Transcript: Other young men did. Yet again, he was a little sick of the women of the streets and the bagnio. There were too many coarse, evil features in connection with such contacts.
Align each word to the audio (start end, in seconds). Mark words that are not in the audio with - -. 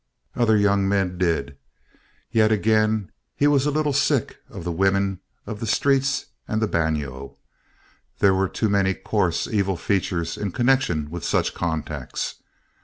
Other 0.35 0.57
young 0.57 0.89
men 0.89 1.19
did. 1.19 1.57
Yet 2.31 2.51
again, 2.51 3.11
he 3.35 3.45
was 3.45 3.67
a 3.67 3.69
little 3.69 3.93
sick 3.93 4.39
of 4.49 4.63
the 4.63 4.71
women 4.71 5.19
of 5.45 5.59
the 5.59 5.67
streets 5.67 6.25
and 6.47 6.59
the 6.59 6.65
bagnio. 6.67 7.37
There 8.17 8.33
were 8.33 8.49
too 8.49 8.67
many 8.67 8.95
coarse, 8.95 9.47
evil 9.47 9.77
features 9.77 10.37
in 10.39 10.53
connection 10.53 11.11
with 11.11 11.23
such 11.23 11.53
contacts. 11.53 12.37